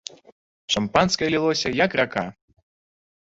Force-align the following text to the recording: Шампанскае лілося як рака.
Шампанскае 0.75 1.29
лілося 1.35 1.73
як 1.85 1.91
рака. 2.01 2.25